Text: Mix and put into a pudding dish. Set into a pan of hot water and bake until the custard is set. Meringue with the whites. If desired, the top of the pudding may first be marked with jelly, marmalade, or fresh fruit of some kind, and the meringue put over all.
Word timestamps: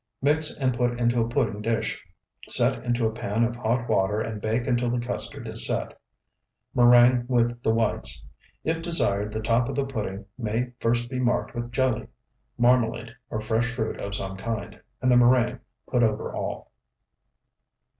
Mix 0.19 0.57
and 0.57 0.75
put 0.75 0.99
into 0.99 1.21
a 1.21 1.29
pudding 1.29 1.61
dish. 1.61 2.03
Set 2.49 2.83
into 2.83 3.05
a 3.05 3.11
pan 3.11 3.43
of 3.43 3.55
hot 3.55 3.87
water 3.87 4.19
and 4.19 4.41
bake 4.41 4.65
until 4.65 4.89
the 4.89 4.99
custard 4.99 5.47
is 5.47 5.67
set. 5.67 5.95
Meringue 6.73 7.25
with 7.27 7.61
the 7.61 7.69
whites. 7.69 8.25
If 8.63 8.81
desired, 8.81 9.31
the 9.31 9.41
top 9.43 9.69
of 9.69 9.75
the 9.75 9.85
pudding 9.85 10.25
may 10.39 10.71
first 10.79 11.07
be 11.07 11.19
marked 11.19 11.53
with 11.53 11.71
jelly, 11.71 12.07
marmalade, 12.57 13.13
or 13.29 13.39
fresh 13.41 13.75
fruit 13.75 13.99
of 14.01 14.15
some 14.15 14.37
kind, 14.37 14.81
and 15.03 15.11
the 15.11 15.17
meringue 15.17 15.59
put 15.87 16.01
over 16.01 16.33
all. 16.35 16.71